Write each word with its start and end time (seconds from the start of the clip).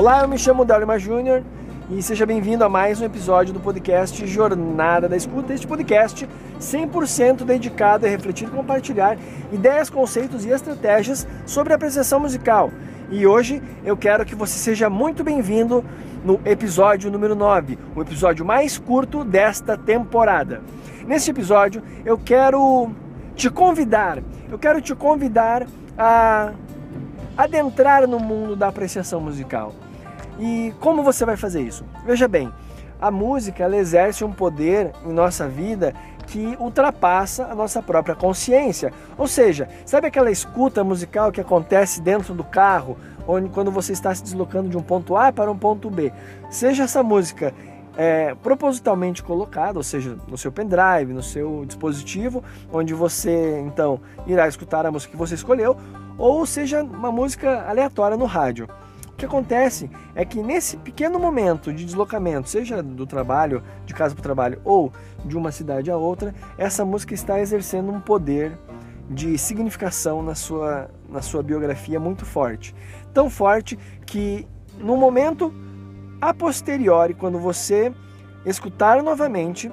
Olá, 0.00 0.22
eu 0.22 0.28
me 0.28 0.38
chamo 0.38 0.64
Dalima 0.64 0.98
Júnior 0.98 1.42
e 1.90 2.02
seja 2.02 2.24
bem-vindo 2.24 2.64
a 2.64 2.70
mais 2.70 3.02
um 3.02 3.04
episódio 3.04 3.52
do 3.52 3.60
podcast 3.60 4.26
Jornada 4.26 5.06
da 5.06 5.14
Escuta. 5.14 5.52
Este 5.52 5.66
podcast 5.66 6.26
100% 6.58 7.44
dedicado 7.44 8.06
a 8.06 8.08
refletir 8.08 8.48
e 8.48 8.50
compartilhar 8.50 9.18
ideias, 9.52 9.90
conceitos 9.90 10.46
e 10.46 10.48
estratégias 10.48 11.28
sobre 11.44 11.74
apreciação 11.74 12.18
musical. 12.18 12.72
E 13.10 13.26
hoje 13.26 13.62
eu 13.84 13.94
quero 13.94 14.24
que 14.24 14.34
você 14.34 14.58
seja 14.58 14.88
muito 14.88 15.22
bem-vindo 15.22 15.84
no 16.24 16.40
episódio 16.46 17.10
número 17.10 17.34
9, 17.34 17.78
o 17.94 18.00
episódio 18.00 18.42
mais 18.42 18.78
curto 18.78 19.22
desta 19.22 19.76
temporada. 19.76 20.62
Neste 21.06 21.30
episódio 21.30 21.82
eu 22.06 22.16
quero 22.16 22.90
te 23.36 23.50
convidar, 23.50 24.22
eu 24.50 24.58
quero 24.58 24.80
te 24.80 24.94
convidar 24.94 25.66
a 25.98 26.54
adentrar 27.36 28.08
no 28.08 28.18
mundo 28.18 28.56
da 28.56 28.68
apreciação 28.68 29.20
musical. 29.20 29.74
E 30.40 30.74
como 30.80 31.02
você 31.02 31.26
vai 31.26 31.36
fazer 31.36 31.60
isso? 31.60 31.84
Veja 32.04 32.26
bem, 32.26 32.50
a 32.98 33.10
música 33.10 33.62
ela 33.62 33.76
exerce 33.76 34.24
um 34.24 34.32
poder 34.32 34.90
em 35.04 35.12
nossa 35.12 35.46
vida 35.46 35.94
que 36.26 36.56
ultrapassa 36.58 37.44
a 37.44 37.54
nossa 37.54 37.82
própria 37.82 38.14
consciência. 38.14 38.90
Ou 39.18 39.26
seja, 39.26 39.68
sabe 39.84 40.06
aquela 40.06 40.30
escuta 40.30 40.82
musical 40.82 41.30
que 41.30 41.42
acontece 41.42 42.00
dentro 42.00 42.32
do 42.32 42.42
carro, 42.42 42.96
onde 43.28 43.50
quando 43.50 43.70
você 43.70 43.92
está 43.92 44.14
se 44.14 44.22
deslocando 44.22 44.70
de 44.70 44.78
um 44.78 44.82
ponto 44.82 45.14
A 45.14 45.30
para 45.30 45.50
um 45.50 45.58
ponto 45.58 45.90
B? 45.90 46.10
Seja 46.50 46.84
essa 46.84 47.02
música 47.02 47.52
é, 47.98 48.34
propositalmente 48.36 49.22
colocada, 49.22 49.78
ou 49.78 49.82
seja, 49.82 50.16
no 50.26 50.38
seu 50.38 50.50
pendrive, 50.50 51.12
no 51.12 51.22
seu 51.22 51.66
dispositivo, 51.66 52.42
onde 52.72 52.94
você 52.94 53.60
então 53.60 54.00
irá 54.26 54.48
escutar 54.48 54.86
a 54.86 54.90
música 54.90 55.10
que 55.10 55.18
você 55.18 55.34
escolheu, 55.34 55.76
ou 56.16 56.46
seja, 56.46 56.82
uma 56.82 57.12
música 57.12 57.66
aleatória 57.68 58.16
no 58.16 58.24
rádio. 58.24 58.68
Que 59.20 59.26
acontece 59.26 59.90
é 60.14 60.24
que 60.24 60.42
nesse 60.42 60.78
pequeno 60.78 61.18
momento 61.18 61.70
de 61.74 61.84
deslocamento, 61.84 62.48
seja 62.48 62.82
do 62.82 63.04
trabalho, 63.06 63.62
de 63.84 63.92
casa 63.92 64.14
para 64.14 64.20
o 64.20 64.22
trabalho 64.22 64.62
ou 64.64 64.90
de 65.22 65.36
uma 65.36 65.52
cidade 65.52 65.90
a 65.90 65.96
outra, 65.98 66.34
essa 66.56 66.86
música 66.86 67.12
está 67.12 67.38
exercendo 67.38 67.92
um 67.92 68.00
poder 68.00 68.58
de 69.10 69.36
significação 69.36 70.22
na 70.22 70.34
sua, 70.34 70.90
na 71.06 71.20
sua 71.20 71.42
biografia 71.42 72.00
muito 72.00 72.24
forte. 72.24 72.74
Tão 73.12 73.28
forte 73.28 73.78
que 74.06 74.48
no 74.78 74.96
momento 74.96 75.52
a 76.18 76.32
posteriori, 76.32 77.12
quando 77.12 77.38
você 77.38 77.92
escutar 78.46 79.02
novamente 79.02 79.70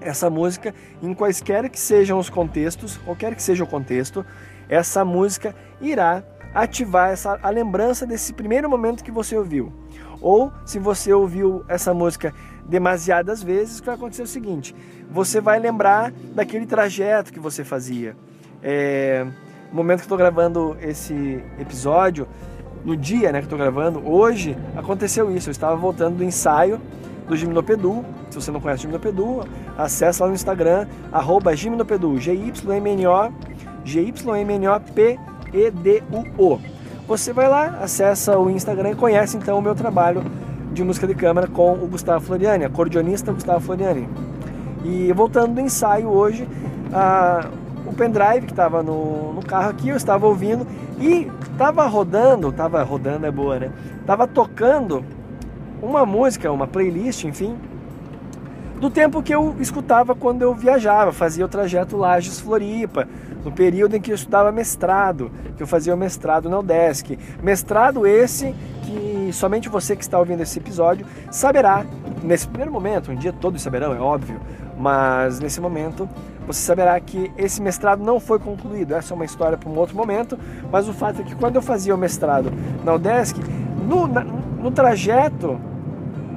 essa 0.00 0.28
música, 0.28 0.74
em 1.00 1.14
quaisquer 1.14 1.70
que 1.70 1.78
sejam 1.78 2.18
os 2.18 2.28
contextos, 2.28 2.96
qualquer 3.04 3.36
que 3.36 3.42
seja 3.42 3.62
o 3.62 3.68
contexto, 3.68 4.26
essa 4.68 5.04
música 5.04 5.54
irá 5.80 6.24
ativar 6.54 7.10
essa, 7.10 7.38
a 7.42 7.50
lembrança 7.50 8.06
desse 8.06 8.32
primeiro 8.32 8.68
momento 8.68 9.02
que 9.02 9.10
você 9.10 9.36
ouviu. 9.36 9.72
Ou 10.20 10.52
se 10.64 10.78
você 10.78 11.12
ouviu 11.12 11.64
essa 11.66 11.92
música 11.92 12.32
demasiadas 12.64 13.42
vezes, 13.42 13.78
o 13.78 13.80
que 13.80 13.86
vai 13.86 13.96
acontecer 13.96 14.22
é 14.22 14.24
o 14.24 14.28
seguinte: 14.28 14.74
você 15.10 15.40
vai 15.40 15.58
lembrar 15.58 16.12
daquele 16.34 16.66
trajeto 16.66 17.32
que 17.32 17.40
você 17.40 17.64
fazia. 17.64 18.16
É, 18.62 19.26
no 19.70 19.76
momento 19.76 19.98
que 19.98 20.04
estou 20.04 20.18
gravando 20.18 20.76
esse 20.80 21.42
episódio, 21.58 22.28
no 22.84 22.96
dia 22.96 23.32
né, 23.32 23.38
que 23.38 23.46
estou 23.46 23.58
gravando, 23.58 24.06
hoje 24.08 24.56
aconteceu 24.76 25.34
isso. 25.34 25.48
Eu 25.48 25.52
estava 25.52 25.74
voltando 25.74 26.18
do 26.18 26.24
ensaio 26.24 26.80
do 27.26 27.36
Gimnopedu. 27.36 28.04
Se 28.30 28.40
você 28.40 28.50
não 28.50 28.60
conhece 28.60 28.80
o 28.80 28.88
Gimnopedu, 28.88 29.40
acessa 29.76 30.24
lá 30.24 30.28
no 30.28 30.34
Instagram, 30.34 30.86
arroba 31.10 31.54
Gimnopedu, 31.56 32.18
G-Y-M-N-O 32.18 33.32
G-Y-M-N-O-P-E-D-U-O. 35.52 36.58
Você 37.06 37.32
vai 37.32 37.48
lá, 37.48 37.78
acessa 37.82 38.38
o 38.38 38.50
Instagram 38.50 38.90
e 38.90 38.94
conhece 38.94 39.36
então 39.36 39.58
o 39.58 39.62
meu 39.62 39.74
trabalho 39.74 40.22
de 40.72 40.82
música 40.82 41.06
de 41.06 41.14
câmara 41.14 41.46
com 41.46 41.72
o 41.72 41.86
Gustavo 41.86 42.24
Floriani, 42.24 42.64
acordeonista 42.64 43.32
Gustavo 43.32 43.60
Floriani. 43.60 44.08
E 44.84 45.12
voltando 45.12 45.54
do 45.54 45.60
ensaio 45.60 46.08
hoje, 46.08 46.48
a, 46.92 47.46
o 47.86 47.92
pendrive 47.92 48.46
que 48.46 48.52
estava 48.52 48.82
no, 48.82 49.34
no, 49.34 49.42
carro 49.42 49.70
aqui, 49.70 49.90
eu 49.90 49.96
estava 49.96 50.26
ouvindo 50.26 50.66
e 50.98 51.30
estava 51.50 51.86
rodando, 51.86 52.48
estava 52.48 52.82
rodando 52.82 53.26
é 53.26 53.30
boa, 53.30 53.58
né? 53.58 53.70
Tava 54.06 54.26
tocando 54.26 55.04
uma 55.82 56.06
música, 56.06 56.50
uma 56.50 56.66
playlist, 56.66 57.24
enfim, 57.24 57.56
do 58.82 58.90
tempo 58.90 59.22
que 59.22 59.32
eu 59.32 59.54
escutava 59.60 60.12
quando 60.12 60.42
eu 60.42 60.52
viajava, 60.56 61.12
fazia 61.12 61.44
o 61.44 61.48
trajeto 61.48 61.96
Lages 61.96 62.40
Floripa, 62.40 63.06
no 63.44 63.52
período 63.52 63.94
em 63.94 64.00
que 64.00 64.10
eu 64.10 64.14
estudava 64.16 64.50
mestrado, 64.50 65.30
que 65.56 65.62
eu 65.62 65.68
fazia 65.68 65.94
o 65.94 65.96
mestrado 65.96 66.50
na 66.50 66.58
UDESC. 66.58 67.16
Mestrado 67.40 68.04
esse 68.08 68.52
que 68.82 69.32
somente 69.32 69.68
você 69.68 69.94
que 69.94 70.02
está 70.02 70.18
ouvindo 70.18 70.42
esse 70.42 70.58
episódio 70.58 71.06
saberá, 71.30 71.86
nesse 72.24 72.48
primeiro 72.48 72.72
momento, 72.72 73.12
um 73.12 73.14
dia 73.14 73.32
todos 73.32 73.62
saberão, 73.62 73.94
é 73.94 74.00
óbvio, 74.00 74.40
mas 74.76 75.38
nesse 75.38 75.60
momento 75.60 76.08
você 76.44 76.60
saberá 76.60 76.98
que 76.98 77.30
esse 77.38 77.62
mestrado 77.62 78.02
não 78.02 78.18
foi 78.18 78.40
concluído. 78.40 78.96
Essa 78.96 79.14
é 79.14 79.14
uma 79.14 79.24
história 79.24 79.56
para 79.56 79.70
um 79.70 79.78
outro 79.78 79.96
momento, 79.96 80.36
mas 80.72 80.88
o 80.88 80.92
fato 80.92 81.20
é 81.20 81.24
que 81.24 81.36
quando 81.36 81.54
eu 81.54 81.62
fazia 81.62 81.94
o 81.94 81.98
mestrado 81.98 82.52
na 82.82 82.94
UDESC, 82.94 83.38
no, 83.86 84.08
na, 84.08 84.24
no 84.24 84.72
trajeto 84.72 85.56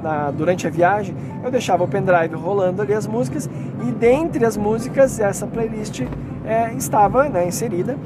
na, 0.00 0.30
durante 0.30 0.64
a 0.64 0.70
viagem, 0.70 1.16
eu 1.42 1.50
deixava 1.50 1.84
o 1.84 1.88
pendrive 1.88 2.34
rolando 2.34 2.82
ali 2.82 2.92
as 2.92 3.06
músicas 3.06 3.48
e 3.86 3.92
dentre 3.92 4.44
as 4.44 4.56
músicas 4.56 5.20
essa 5.20 5.46
playlist 5.46 6.02
é, 6.44 6.72
estava 6.74 7.28
né, 7.28 7.46
inserida, 7.46 7.96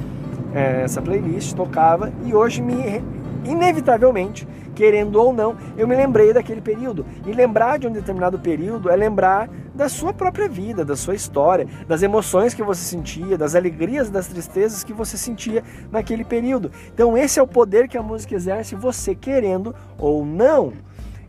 é, 0.54 0.82
essa 0.82 1.00
playlist 1.00 1.54
tocava 1.54 2.12
e 2.24 2.34
hoje 2.34 2.60
me 2.60 3.02
inevitavelmente, 3.44 4.46
querendo 4.74 5.16
ou 5.16 5.32
não, 5.32 5.56
eu 5.76 5.86
me 5.86 5.96
lembrei 5.96 6.32
daquele 6.32 6.60
período. 6.60 7.06
E 7.26 7.32
lembrar 7.32 7.78
de 7.78 7.86
um 7.86 7.92
determinado 7.92 8.38
período 8.38 8.90
é 8.90 8.96
lembrar 8.96 9.48
da 9.74 9.88
sua 9.88 10.12
própria 10.12 10.48
vida, 10.48 10.84
da 10.84 10.96
sua 10.96 11.14
história, 11.14 11.66
das 11.86 12.02
emoções 12.02 12.54
que 12.54 12.62
você 12.62 12.82
sentia, 12.82 13.38
das 13.38 13.54
alegrias 13.54 14.10
das 14.10 14.26
tristezas 14.26 14.84
que 14.84 14.92
você 14.92 15.16
sentia 15.16 15.62
naquele 15.90 16.24
período. 16.24 16.70
Então 16.92 17.16
esse 17.16 17.38
é 17.38 17.42
o 17.42 17.46
poder 17.46 17.88
que 17.88 17.96
a 17.96 18.02
música 18.02 18.34
exerce, 18.34 18.74
você 18.74 19.14
querendo 19.14 19.74
ou 19.98 20.24
não. 20.24 20.72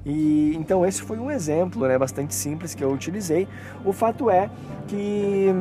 E 0.05 0.55
então 0.55 0.85
esse 0.85 1.01
foi 1.01 1.17
um 1.17 1.29
exemplo, 1.29 1.87
né, 1.87 1.97
bastante 1.97 2.33
simples 2.33 2.73
que 2.73 2.83
eu 2.83 2.91
utilizei. 2.91 3.47
O 3.85 3.93
fato 3.93 4.29
é 4.29 4.49
que 4.87 5.53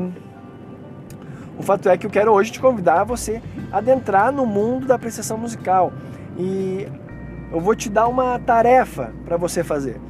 o 1.58 1.62
fato 1.62 1.88
é 1.88 1.96
que 1.98 2.06
eu 2.06 2.10
quero 2.10 2.32
hoje 2.32 2.52
te 2.52 2.60
convidar 2.60 3.02
a 3.02 3.04
você 3.04 3.42
adentrar 3.70 4.32
no 4.32 4.46
mundo 4.46 4.86
da 4.86 4.94
apreciação 4.94 5.36
musical. 5.36 5.92
E 6.38 6.88
eu 7.52 7.60
vou 7.60 7.74
te 7.74 7.90
dar 7.90 8.08
uma 8.08 8.38
tarefa 8.38 9.12
para 9.26 9.36
você 9.36 9.62
fazer. 9.62 10.00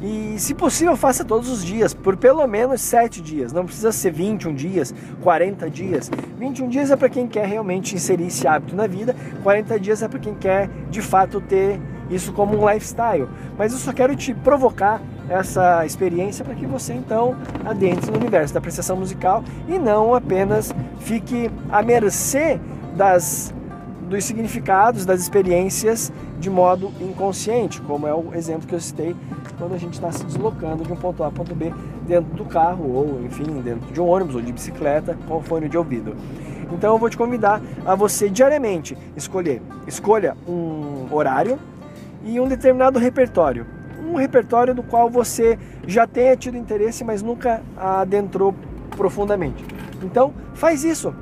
E 0.00 0.34
se 0.38 0.54
possível, 0.54 0.94
faça 0.96 1.24
todos 1.24 1.48
os 1.48 1.64
dias, 1.64 1.94
por 1.94 2.16
pelo 2.16 2.46
menos 2.46 2.80
7 2.82 3.20
dias. 3.20 3.52
Não 3.52 3.64
precisa 3.64 3.92
ser 3.92 4.12
21 4.12 4.54
dias, 4.54 4.94
40 5.22 5.70
dias. 5.70 6.10
21 6.38 6.68
dias 6.68 6.90
é 6.90 6.96
para 6.96 7.08
quem 7.08 7.26
quer 7.26 7.46
realmente 7.46 7.94
inserir 7.94 8.26
esse 8.26 8.46
hábito 8.46 8.76
na 8.76 8.86
vida, 8.86 9.16
40 9.42 9.80
dias 9.80 10.02
é 10.02 10.08
para 10.08 10.18
quem 10.18 10.34
quer 10.34 10.68
de 10.90 11.00
fato 11.00 11.40
ter 11.40 11.80
isso 12.10 12.32
como 12.32 12.56
um 12.56 12.70
lifestyle. 12.70 13.28
Mas 13.58 13.72
eu 13.72 13.78
só 13.78 13.92
quero 13.92 14.14
te 14.14 14.34
provocar 14.34 15.00
essa 15.28 15.84
experiência 15.84 16.44
para 16.44 16.54
que 16.54 16.66
você 16.66 16.92
então 16.92 17.36
adentre 17.64 18.10
no 18.10 18.16
universo 18.16 18.54
da 18.54 18.58
apreciação 18.58 18.96
musical 18.96 19.42
e 19.68 19.78
não 19.78 20.14
apenas 20.14 20.74
fique 21.00 21.50
à 21.70 21.82
mercê 21.82 22.60
das 22.94 23.52
dos 24.08 24.24
significados, 24.24 25.04
das 25.04 25.20
experiências 25.20 26.12
de 26.38 26.48
modo 26.48 26.92
inconsciente, 27.00 27.80
como 27.82 28.06
é 28.06 28.14
o 28.14 28.32
exemplo 28.34 28.66
que 28.66 28.74
eu 28.74 28.80
citei 28.80 29.16
quando 29.58 29.74
a 29.74 29.78
gente 29.78 29.94
está 29.94 30.12
se 30.12 30.24
deslocando 30.24 30.84
de 30.84 30.92
um 30.92 30.96
ponto 30.96 31.24
A 31.24 31.28
a 31.28 31.30
ponto 31.30 31.54
B 31.54 31.72
dentro 32.06 32.32
do 32.36 32.44
carro 32.44 32.88
ou, 32.88 33.24
enfim, 33.24 33.44
dentro 33.62 33.92
de 33.92 34.00
um 34.00 34.06
ônibus 34.06 34.36
ou 34.36 34.42
de 34.42 34.52
bicicleta 34.52 35.16
com 35.26 35.42
fone 35.42 35.68
de 35.68 35.76
ouvido. 35.76 36.14
Então 36.72 36.94
eu 36.94 36.98
vou 36.98 37.08
te 37.08 37.16
convidar 37.16 37.60
a 37.84 37.94
você 37.94 38.28
diariamente 38.28 38.96
escolher, 39.16 39.62
escolha 39.86 40.36
um 40.46 41.06
horário 41.10 41.58
e 42.26 42.40
um 42.40 42.48
determinado 42.48 42.98
repertório. 42.98 43.66
Um 44.04 44.16
repertório 44.16 44.74
do 44.74 44.82
qual 44.82 45.08
você 45.08 45.58
já 45.86 46.06
tenha 46.06 46.36
tido 46.36 46.56
interesse, 46.56 47.04
mas 47.04 47.22
nunca 47.22 47.62
adentrou 47.76 48.54
profundamente. 48.96 49.64
Então, 50.02 50.34
faz 50.54 50.84
isso. 50.84 51.14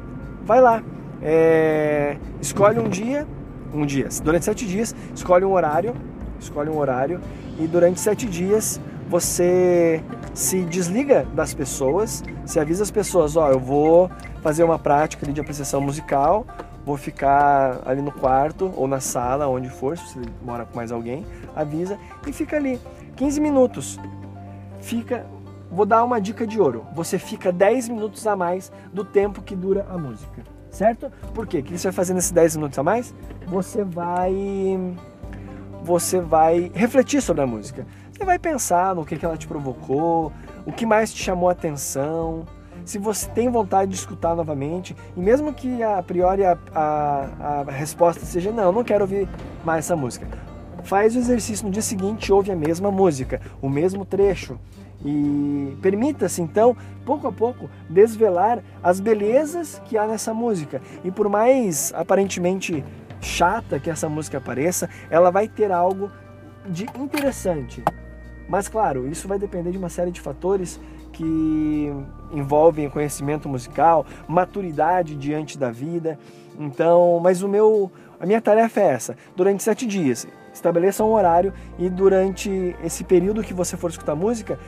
Vai 0.44 0.60
lá. 0.60 0.82
É... 1.22 2.16
Escolhe 2.40 2.80
um 2.80 2.88
dia, 2.88 3.26
um 3.72 3.84
dia, 3.86 4.08
durante 4.22 4.44
sete 4.44 4.66
dias, 4.66 4.94
escolhe 5.14 5.44
um 5.44 5.52
horário, 5.52 5.94
escolhe 6.40 6.70
um 6.70 6.78
horário 6.78 7.20
e 7.58 7.66
durante 7.66 8.00
sete 8.00 8.26
dias 8.26 8.80
você 9.08 10.02
se 10.32 10.62
desliga 10.62 11.26
das 11.34 11.54
pessoas, 11.54 12.22
se 12.44 12.58
avisa 12.58 12.82
as 12.82 12.90
pessoas, 12.90 13.36
ó, 13.36 13.46
oh, 13.46 13.52
eu 13.52 13.60
vou 13.60 14.10
fazer 14.42 14.64
uma 14.64 14.78
prática 14.78 15.26
de 15.30 15.40
apreciação 15.40 15.80
musical, 15.80 16.46
vou 16.84 16.96
ficar 16.96 17.80
ali 17.84 18.02
no 18.02 18.12
quarto 18.12 18.72
ou 18.76 18.86
na 18.86 19.00
sala, 19.00 19.48
onde 19.48 19.68
for, 19.68 19.96
se 19.96 20.14
você 20.14 20.20
mora 20.42 20.64
com 20.66 20.76
mais 20.76 20.92
alguém, 20.92 21.24
avisa 21.56 21.98
e 22.26 22.32
fica 22.32 22.56
ali 22.56 22.80
15 23.16 23.40
minutos. 23.40 23.98
Fica, 24.80 25.26
vou 25.70 25.86
dar 25.86 26.04
uma 26.04 26.20
dica 26.20 26.46
de 26.46 26.60
ouro. 26.60 26.86
Você 26.94 27.18
fica 27.18 27.50
10 27.50 27.88
minutos 27.88 28.26
a 28.26 28.36
mais 28.36 28.70
do 28.92 29.04
tempo 29.04 29.42
que 29.42 29.56
dura 29.56 29.86
a 29.88 29.96
música, 29.96 30.42
certo? 30.70 31.10
Por 31.32 31.46
quê? 31.46 31.58
O 31.58 31.62
que 31.62 31.78
você 31.78 31.88
vai 31.88 31.92
fazer 31.92 32.12
nesses 32.12 32.32
10 32.32 32.56
minutos 32.56 32.78
a 32.78 32.82
mais? 32.82 33.14
Você 33.46 33.82
vai 33.82 34.94
você 35.82 36.18
vai 36.18 36.72
refletir 36.74 37.20
sobre 37.20 37.42
a 37.42 37.46
música. 37.46 37.86
Você 38.10 38.24
vai 38.24 38.38
pensar 38.38 38.94
no 38.94 39.04
que, 39.04 39.16
que 39.16 39.24
ela 39.24 39.36
te 39.36 39.46
provocou, 39.46 40.32
o 40.64 40.72
que 40.72 40.86
mais 40.86 41.12
te 41.12 41.22
chamou 41.22 41.48
a 41.48 41.52
atenção, 41.52 42.46
se 42.84 42.98
você 42.98 43.28
tem 43.30 43.50
vontade 43.50 43.90
de 43.90 43.96
escutar 43.96 44.34
novamente, 44.34 44.94
e 45.16 45.20
mesmo 45.20 45.52
que 45.52 45.82
a 45.82 46.02
priori 46.02 46.44
a, 46.44 46.58
a, 46.74 47.64
a 47.66 47.70
resposta 47.70 48.24
seja 48.24 48.52
não, 48.52 48.70
não 48.72 48.84
quero 48.84 49.04
ouvir 49.04 49.28
mais 49.64 49.86
essa 49.86 49.96
música. 49.96 50.26
Faz 50.82 51.16
o 51.16 51.18
exercício 51.18 51.64
no 51.64 51.72
dia 51.72 51.82
seguinte, 51.82 52.32
ouve 52.32 52.52
a 52.52 52.56
mesma 52.56 52.90
música, 52.90 53.40
o 53.62 53.70
mesmo 53.70 54.04
trecho, 54.04 54.58
e 55.04 55.76
permita-se 55.82 56.40
então, 56.40 56.76
pouco 57.04 57.26
a 57.26 57.32
pouco, 57.32 57.68
desvelar 57.88 58.62
as 58.82 59.00
belezas 59.00 59.80
que 59.86 59.98
há 59.98 60.06
nessa 60.06 60.32
música. 60.32 60.80
E 61.02 61.10
por 61.10 61.28
mais 61.28 61.92
aparentemente 61.94 62.84
chata 63.20 63.78
que 63.78 63.90
essa 63.90 64.08
música 64.08 64.40
pareça, 64.40 64.88
ela 65.10 65.30
vai 65.30 65.48
ter 65.48 65.72
algo 65.72 66.10
de 66.66 66.86
interessante. 66.98 67.82
Mas 68.48 68.68
claro, 68.68 69.08
isso 69.08 69.26
vai 69.26 69.38
depender 69.38 69.70
de 69.70 69.78
uma 69.78 69.88
série 69.88 70.10
de 70.10 70.20
fatores 70.20 70.80
que 71.14 71.92
envolvem 72.32 72.90
conhecimento 72.90 73.48
musical, 73.48 74.04
maturidade 74.28 75.14
diante 75.14 75.56
da 75.56 75.70
vida. 75.70 76.18
Então, 76.58 77.20
mas 77.22 77.42
o 77.42 77.48
meu, 77.48 77.90
a 78.20 78.26
minha 78.26 78.40
tarefa 78.40 78.80
é 78.80 78.86
essa: 78.88 79.16
durante 79.34 79.62
sete 79.62 79.86
dias, 79.86 80.26
estabeleça 80.52 81.04
um 81.04 81.12
horário 81.12 81.54
e 81.78 81.88
durante 81.88 82.76
esse 82.84 83.04
período 83.04 83.42
que 83.42 83.54
você 83.54 83.76
for 83.76 83.90
escutar 83.90 84.14
música, 84.14 84.58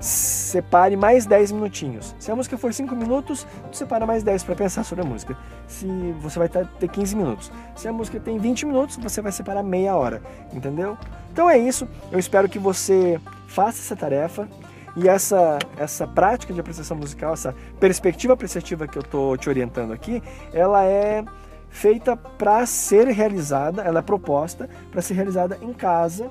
separe 0.00 0.96
mais 0.96 1.26
10 1.26 1.52
minutinhos. 1.52 2.14
Se 2.18 2.30
a 2.30 2.34
música 2.34 2.58
for 2.58 2.74
5 2.74 2.94
minutos, 2.96 3.46
separa 3.70 4.04
mais 4.04 4.24
10 4.24 4.42
para 4.42 4.56
pensar 4.56 4.82
sobre 4.82 5.04
a 5.04 5.08
música. 5.08 5.36
Se 5.68 5.86
você 6.20 6.40
vai 6.40 6.48
ter 6.48 6.88
15 6.88 7.14
minutos. 7.14 7.52
Se 7.76 7.86
a 7.86 7.92
música 7.92 8.18
tem 8.18 8.36
20 8.36 8.66
minutos, 8.66 8.96
você 8.96 9.22
vai 9.22 9.30
separar 9.30 9.62
meia 9.62 9.94
hora, 9.94 10.20
entendeu? 10.52 10.98
Então 11.32 11.48
é 11.48 11.56
isso. 11.56 11.86
Eu 12.10 12.18
espero 12.18 12.48
que 12.48 12.58
você 12.58 13.20
faça 13.46 13.78
essa 13.78 13.94
tarefa. 13.94 14.48
E 14.96 15.08
essa, 15.08 15.58
essa 15.76 16.06
prática 16.06 16.52
de 16.52 16.60
apreciação 16.60 16.96
musical, 16.96 17.32
essa 17.32 17.54
perspectiva 17.80 18.34
apreciativa 18.34 18.86
que 18.86 18.98
eu 18.98 19.02
estou 19.02 19.36
te 19.36 19.48
orientando 19.48 19.92
aqui, 19.92 20.22
ela 20.52 20.84
é 20.84 21.24
feita 21.70 22.14
para 22.14 22.66
ser 22.66 23.08
realizada, 23.08 23.82
ela 23.82 24.00
é 24.00 24.02
proposta 24.02 24.68
para 24.90 25.00
ser 25.00 25.14
realizada 25.14 25.58
em 25.62 25.72
casa, 25.72 26.30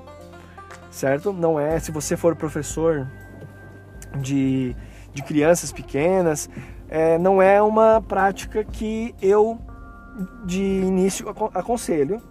certo? 0.92 1.34
Não 1.34 1.60
é 1.60 1.80
se 1.80 1.92
você 1.92 2.16
for 2.16 2.36
professor 2.36 3.08
de, 4.20 4.76
de 5.14 5.24
crianças 5.24 5.72
pequenas, 5.72 6.48
é, 6.88 7.18
não 7.18 7.42
é 7.42 7.62
uma 7.62 8.02
prática 8.02 8.64
que 8.64 9.16
eu 9.22 9.60
de 10.46 10.62
início 10.62 11.28
aconselho, 11.30 12.22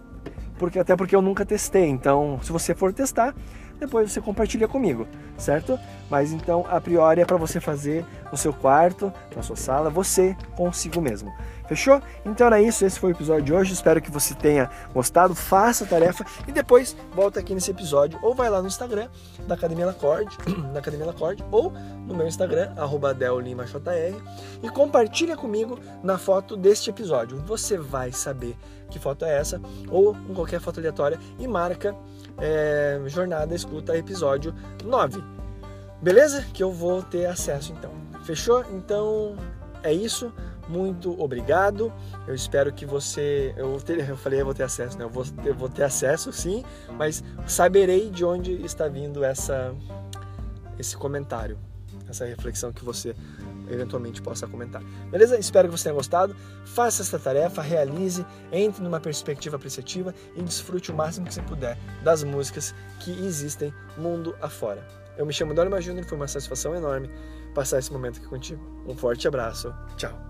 porque 0.58 0.78
até 0.78 0.94
porque 0.94 1.16
eu 1.16 1.22
nunca 1.22 1.44
testei. 1.44 1.86
Então, 1.86 2.38
se 2.42 2.52
você 2.52 2.74
for 2.74 2.92
testar, 2.92 3.34
depois 3.80 4.12
você 4.12 4.20
compartilha 4.20 4.68
comigo, 4.68 5.08
certo? 5.36 5.78
Mas 6.08 6.32
então, 6.32 6.64
a 6.68 6.80
priori 6.80 7.20
é 7.20 7.24
para 7.24 7.36
você 7.36 7.60
fazer 7.60 8.04
no 8.30 8.36
seu 8.36 8.52
quarto, 8.52 9.12
na 9.34 9.42
sua 9.42 9.56
sala, 9.56 9.90
você 9.90 10.36
consigo 10.54 11.00
mesmo. 11.00 11.32
Fechou? 11.70 12.02
Então 12.24 12.48
era 12.48 12.60
isso, 12.60 12.84
esse 12.84 12.98
foi 12.98 13.12
o 13.12 13.14
episódio 13.14 13.44
de 13.44 13.54
hoje. 13.54 13.72
Espero 13.72 14.02
que 14.02 14.10
você 14.10 14.34
tenha 14.34 14.68
gostado. 14.92 15.36
Faça 15.36 15.84
a 15.84 15.86
tarefa 15.86 16.26
e 16.48 16.50
depois 16.50 16.96
volta 17.14 17.38
aqui 17.38 17.54
nesse 17.54 17.70
episódio 17.70 18.18
ou 18.24 18.34
vai 18.34 18.50
lá 18.50 18.60
no 18.60 18.66
Instagram 18.66 19.08
da 19.46 19.54
Academia 19.54 19.86
Lacorde, 19.86 20.36
da 20.74 20.80
Academia 20.80 21.06
Lacorde 21.06 21.44
ou 21.52 21.70
no 22.08 22.12
meu 22.12 22.26
Instagram 22.26 22.74
@dellimajr 23.16 23.80
e 24.60 24.68
compartilha 24.68 25.36
comigo 25.36 25.78
na 26.02 26.18
foto 26.18 26.56
deste 26.56 26.90
episódio. 26.90 27.38
Você 27.46 27.78
vai 27.78 28.10
saber 28.10 28.56
que 28.90 28.98
foto 28.98 29.24
é 29.24 29.38
essa 29.38 29.60
ou 29.88 30.16
em 30.28 30.34
qualquer 30.34 30.58
foto 30.58 30.80
aleatória 30.80 31.20
e 31.38 31.46
marca 31.46 31.94
é, 32.38 33.00
Jornada 33.06 33.54
Escuta 33.54 33.96
episódio 33.96 34.52
9. 34.84 35.22
Beleza? 36.02 36.44
Que 36.52 36.64
eu 36.64 36.72
vou 36.72 37.00
ter 37.00 37.26
acesso 37.26 37.72
então. 37.72 37.92
Fechou? 38.24 38.64
Então 38.72 39.36
é 39.84 39.92
isso. 39.92 40.32
Muito 40.70 41.20
obrigado. 41.20 41.92
Eu 42.28 42.34
espero 42.34 42.72
que 42.72 42.86
você. 42.86 43.52
Eu, 43.56 43.80
ter, 43.80 44.08
eu 44.08 44.16
falei, 44.16 44.40
eu 44.40 44.44
vou 44.44 44.54
ter 44.54 44.62
acesso, 44.62 44.96
né? 44.96 45.04
Eu 45.04 45.10
vou, 45.10 45.24
vou 45.56 45.68
ter 45.68 45.82
acesso 45.82 46.32
sim, 46.32 46.64
mas 46.96 47.24
saberei 47.46 48.08
de 48.08 48.24
onde 48.24 48.52
está 48.64 48.86
vindo 48.86 49.24
essa, 49.24 49.74
esse 50.78 50.96
comentário, 50.96 51.58
essa 52.08 52.24
reflexão 52.24 52.72
que 52.72 52.84
você 52.84 53.16
eventualmente 53.68 54.22
possa 54.22 54.46
comentar. 54.46 54.82
Beleza? 55.10 55.38
Espero 55.38 55.68
que 55.68 55.76
você 55.76 55.84
tenha 55.84 55.94
gostado. 55.94 56.36
Faça 56.64 57.02
essa 57.02 57.18
tarefa, 57.18 57.62
realize, 57.62 58.24
entre 58.52 58.82
numa 58.82 59.00
perspectiva 59.00 59.56
apreciativa 59.56 60.14
e 60.36 60.42
desfrute 60.42 60.92
o 60.92 60.94
máximo 60.94 61.26
que 61.26 61.34
você 61.34 61.42
puder 61.42 61.76
das 62.04 62.22
músicas 62.22 62.74
que 63.00 63.10
existem 63.10 63.74
mundo 63.96 64.36
afora. 64.40 64.86
Eu 65.16 65.26
me 65.26 65.32
chamo 65.32 65.52
Dória 65.52 65.80
Júnior, 65.80 66.06
foi 66.06 66.16
uma 66.16 66.28
satisfação 66.28 66.74
enorme 66.74 67.10
passar 67.54 67.78
esse 67.78 67.92
momento 67.92 68.18
aqui 68.18 68.26
contigo. 68.26 68.62
Um 68.86 68.96
forte 68.96 69.26
abraço. 69.26 69.74
Tchau. 69.96 70.29